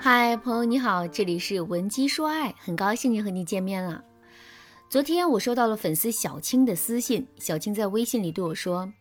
[0.00, 4.04] 嗨，朋友你好，这里是文姬说爱，很高兴又和你见面了。
[4.88, 8.92] 昨天我收到了粉丝小青的私信，小青在微信里对我说：“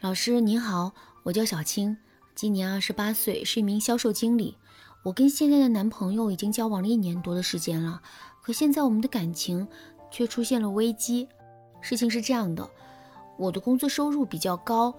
[0.00, 0.92] 老师您好，
[1.24, 1.98] 我叫小青，
[2.34, 4.56] 今年二十八岁，是一名销售经理。
[5.04, 8.00] 我跟现在的男朋友已经交往了一年多的时间了，
[8.40, 9.68] 可现在我们的感情
[10.10, 11.28] 却出现了危机。
[11.82, 12.66] 事情是这样的，
[13.36, 14.96] 我的工作收入比较高，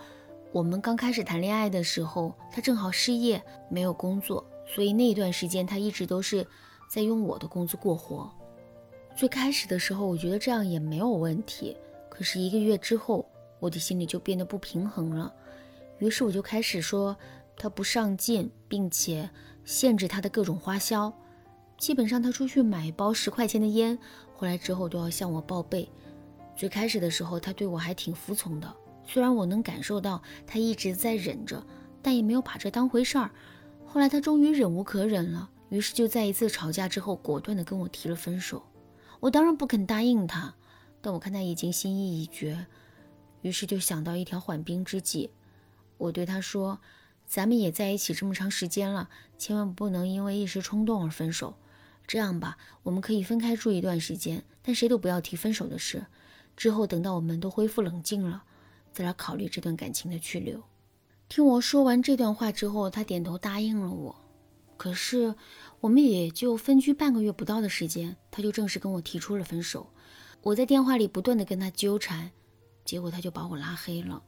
[0.51, 6.45] 我们刚开始谈恋爱的时候，他正好失业，没有工作。”所以那段时间，他一直都是
[6.89, 8.29] 在用我的工资过活。
[9.15, 11.75] 最开始的时候，我觉得这样也没有问题。
[12.09, 13.27] 可是一个月之后，
[13.59, 15.33] 我的心里就变得不平衡了。
[15.99, 17.17] 于是我就开始说
[17.55, 19.27] 他不上进，并且
[19.65, 21.11] 限制他的各种花销。
[21.77, 23.97] 基本上他出去买一包十块钱的烟，
[24.33, 25.89] 回来之后都要向我报备。
[26.55, 28.71] 最开始的时候，他对我还挺服从的。
[29.05, 31.63] 虽然我能感受到他一直在忍着，
[32.01, 33.31] 但也没有把这当回事儿。
[33.89, 38.61] 后来他终于忍无可忍了，于是就在一次吵架之后，果断的跟我提了分手。
[39.21, 40.53] 我当然不肯答应他，
[41.01, 42.67] 但我看他已经心意已决，
[43.41, 45.31] 于是就想到一条缓兵之计。
[45.97, 46.79] 我对他说
[47.25, 51.55] ：“咱们也在一起这么长时间了，千万不能因为一时冲动而分手。
[52.05, 56.05] 这样吧，我们可以分开住一段时间，但谁都不要提分手的事。
[56.55, 58.43] 之后等到我们都恢复冷静了，
[58.93, 60.61] 再来考虑这段感情的去留。”
[61.29, 64.15] 听我说完这段话之后，他点头答应了我。
[64.77, 65.35] 可是
[65.79, 69.87] 我们也就分居半个月不到的时间，他就正式跟我提出了分手。
[70.41, 72.31] 我在电话里不断的跟他纠缠，
[72.85, 74.23] 结果他就把我拉黑了。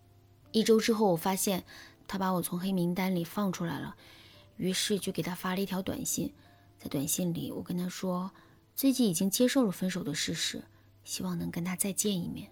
[0.51, 1.63] 一周之后，我发现
[2.07, 3.95] 他把我从黑名单里放出来了，
[4.57, 6.33] 于是就给他发了一条短信。
[6.77, 8.31] 在短信里，我跟他说
[8.75, 10.63] 自己已经接受了分手的事实，
[11.03, 12.49] 希望能跟他再见一面。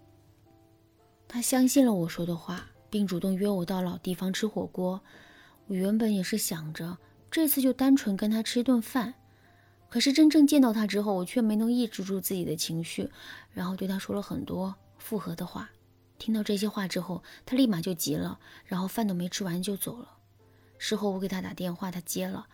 [1.27, 2.69] 他相信了我说的话。
[2.97, 4.99] 并主动约我到老地方吃火锅。
[5.67, 6.97] 我原本也是想着
[7.29, 9.13] 这次就单纯跟他吃一顿饭，
[9.87, 13.07] 可是真正见到他之后，我却没能抑制住自己的情绪，
[13.51, 15.69] 然后对他说了很多复合的话。
[16.17, 20.09] 听到这些话之后，他立马就急了，然后饭都没吃完就走了。
[20.79, 22.47] 事后我给他打电话，他接了，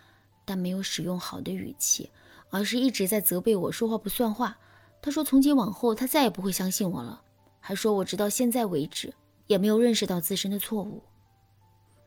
[0.44, 2.12] 但没有使用好的语气，
[2.50, 4.58] 而是一直在责备我说话不算话。
[5.02, 7.22] 他说从今往后他再也不会相信我了，
[7.62, 9.14] 还说我直到现在为止。
[9.48, 11.04] 也没有认识到自身的错误。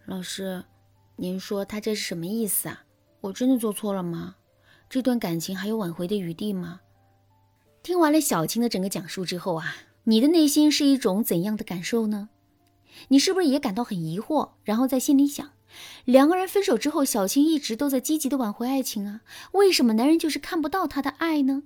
[0.07, 0.65] 老师，
[1.17, 2.85] 您说他这是什么意思啊？
[3.21, 4.37] 我真的做错了吗？
[4.89, 6.81] 这段感情还有挽回的余地吗？
[7.83, 12.29] 听完了小青的整个讲述之后啊，你的内心是一种怎样的感受呢？
[13.09, 14.51] 你是不是也感到很疑惑？
[14.63, 15.53] 然后在心里想，
[16.05, 19.21] 两个人分手之后，小青一直都在积极的挽回爱情啊，
[19.53, 21.65] 为什么男人就是看不到她的爱呢？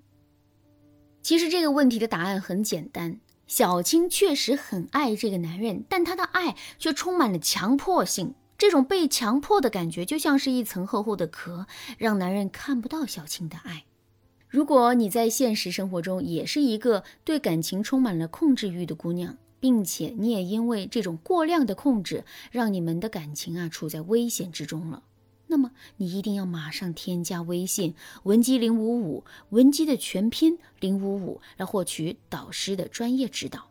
[1.23, 3.21] 其实这个问题的答案很简单。
[3.51, 8.37] 小青确实很爱这个男人，但她的爱却充满了强迫性。
[8.57, 11.67] 这种被强迫的感觉，就像是一层厚厚的壳，
[11.99, 13.87] 让男人看不到小青的爱。
[14.49, 22.23] 如果你在现实生活中也是一个对感情充满了控制欲的姑娘，并且你也因为这种过量的控制，
[22.53, 25.03] 让你们的感情啊处在危险之中了。
[25.51, 33.69] 那么你一定要马上添加微信文姬零五五，文姬的全拼零五五，来获取导师的专业指导。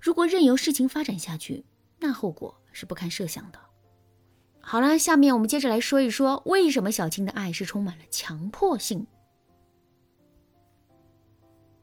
[0.00, 1.66] 如果任由事情发展下去，
[2.00, 3.58] 那后果是不堪设想的。
[4.58, 9.06] 好了，下面我们接着来说一说，为什么小青的爱是充满了强迫性。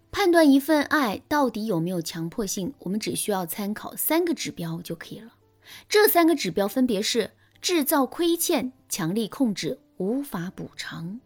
[0.09, 5.35] 判断一份爱到底有没有强迫性，我们只需要参考三个指标就可以了。
[5.87, 7.33] 这三个指标分别是。
[7.61, 11.19] 制造亏欠，强力控制，无法补偿。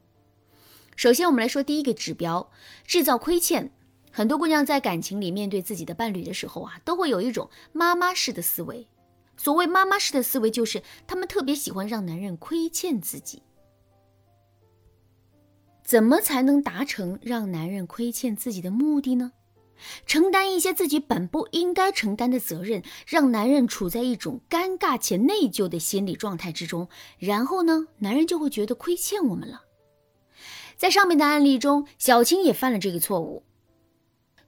[0.96, 2.50] 首先，我们来说第一个指标：
[2.86, 3.72] 制造亏欠。
[4.12, 8.88] 很多姑娘在感情里面对自己的伴侣的时候啊，都会有一种妈妈式的思维。
[9.38, 13.42] 所谓妈妈式的思维，就是她们特别喜欢让男人亏欠自己。
[15.84, 19.34] 怎么才能达成让男人亏欠自己的目的呢？
[20.06, 26.88] 承担一些自己本不应该承担的责任，让男人处在一种尴尬且内疚的心理状态之中，
[27.20, 29.64] 然后呢，男人就会觉得亏欠我们了。
[30.76, 33.44] 在上面的案例中，小青也犯了这个错误。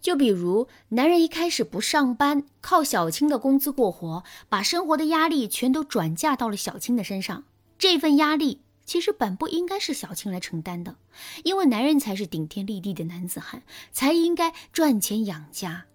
[0.01, 7.45] 就比如，男人一开始不上班，靠小青的工资过活，把生活的压力全都转嫁到了小青的身上，
[7.77, 8.61] 这份压力。
[8.85, 10.95] 其实本不应该是小青来承担的，
[11.43, 15.85] 因为男人才是顶天立地的男子汉，才应该赚钱养家。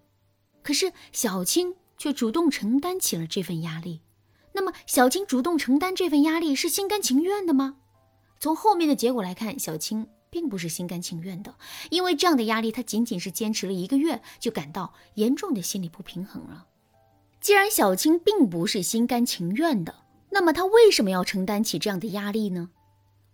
[0.62, 4.00] 可是小青却主动承担起了这份压力。
[4.52, 7.76] 那么，小青主动承担这份压力是心甘情愿的吗？
[8.40, 11.54] 从后面的结果来看，小青并不是心甘情愿的，
[11.90, 16.66] 因为这样的压力，她仅仅是坚持了一个月，就感到严重的心理不平衡了。
[17.40, 19.94] 既然小青并不是心甘情愿的，
[20.30, 22.70] 那么她为什么要承担起这样的压力呢？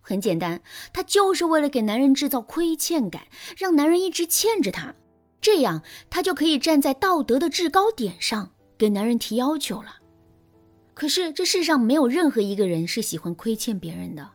[0.09, 0.63] 很简单，
[0.93, 3.23] 她就是为了给男人制造亏欠感，
[3.57, 4.95] 让男人一直欠着她，
[5.41, 9.97] 这样她就可以站在道德的制高点上给男人提要求了。
[10.95, 14.31] 可是这世上没有任何一个人是喜欢亏欠别人的，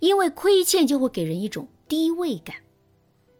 [0.00, 2.56] 因为亏欠就会给人一种低位感。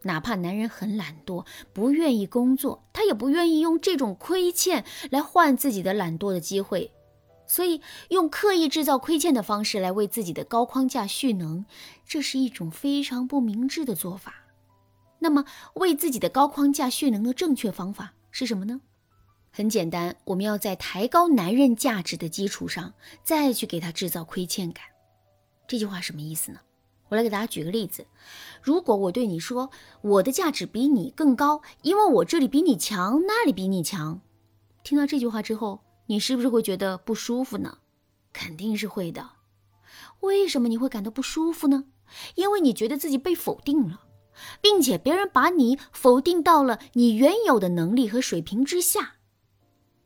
[0.02, 6.93] 哪怕男人很懒惰，不愿意工作，他也不愿意用这种亏欠来换自己的懒惰的机会。
[7.52, 11.66] 所以，用刻意制造亏欠的方式来为自己的高框架蓄能，
[12.06, 14.37] 这是一种非常不明智的做法。
[15.19, 15.44] 那么，
[15.75, 18.81] 为自己的高框架蓄能的正确方法是什么呢？
[19.50, 24.82] 很简单，我们要在抬高男人价值的基础上，再去给他制造亏欠感。
[25.69, 26.60] 这句话什么意思呢？
[27.10, 28.06] 我来给大家举个例子：
[28.62, 29.69] 如果我对你说
[30.00, 34.22] 我的价值比你更高，因为我这里比你强，那里比你强，
[34.82, 35.81] 听到这句话之后。
[36.06, 37.78] 你是不是会觉得不舒服呢？
[38.32, 39.31] 肯定是会的。
[40.20, 41.84] 为什么你会感到不舒服呢？
[42.34, 44.02] 因为你觉得自己被否定了，
[44.60, 49.16] 并且别人把你否定到了你原有的能力和水平之下。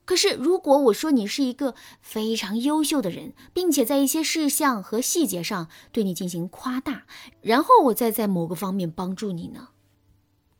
[0.05, 7.07] 可是，如果我说你是一个非常优秀的人，并且在一些事项和细节上对你进行夸大，
[7.41, 9.69] 然后我再在某个方面帮助你呢？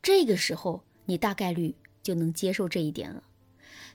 [0.03, 3.23] 这个时候，你大概率就能接受这一点了。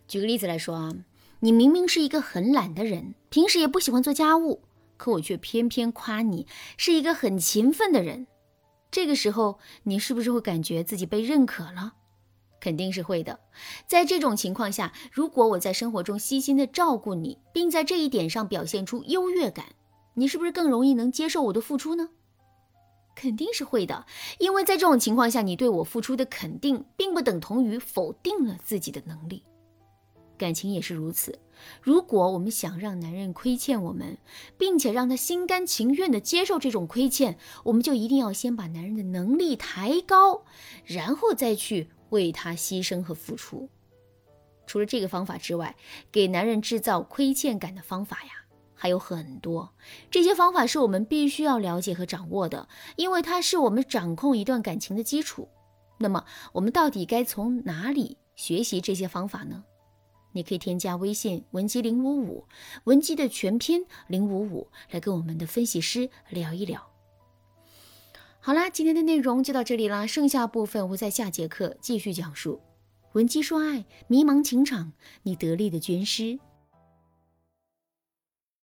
[0.08, 0.94] 举个例子来说啊。
[1.44, 4.62] 你明明是一个很懒的人，平时也不喜欢做家务，
[4.96, 6.46] 可我却偏偏夸你
[6.78, 8.28] 是一个很勤奋的人。
[8.92, 11.94] 这个时候，你是不是会感觉自己被认可了？
[12.60, 13.40] 肯定是会的。
[13.88, 19.66] 在这种情况下，如果我在生活中悉心的照顾你，并在这一点上表现出优越感，
[20.14, 22.10] 你是不是更容易能接受我的付出呢？
[23.16, 24.06] 肯定是会的，
[24.38, 29.44] 因为在这种情况下，你对我付出的肯定，并不等同于否定了自己的能力。
[30.42, 31.38] 感情也是如此。
[31.80, 34.18] 如果我们想让男人亏欠我们，
[34.58, 40.44] 并且让他心甘情愿地接受这种亏欠，我们就一定要先把男人的能力抬高，
[40.84, 43.70] 然后再去为他牺牲和付出。
[44.66, 45.76] 除了这个方法之外，
[46.12, 48.32] 给男人制造亏欠感的方法呀
[48.74, 49.76] 还有很多。
[50.10, 55.48] 这些方法是我们必须要了解和掌握的，因为它是我们掌控一段感情的基础。
[56.00, 59.64] 那么，我们到底该从哪里学习这些方法呢？
[60.34, 62.46] 你可以添加微信文姬零五五，
[62.86, 66.88] 文姬的全拼零五五，来跟我们的分析师聊一聊。
[68.40, 72.60] 好啦，今天的内容就到这里啦，剩下部分我会在下节课继续讲述。
[73.14, 74.94] 文姬说爱，迷茫情场，
[75.24, 76.40] 你得力的军师。